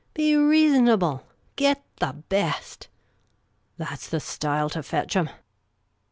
[0.15, 1.27] Be reasonable!
[1.55, 2.87] Get the best!'
[3.77, 5.29] That 's the style to fetch 'em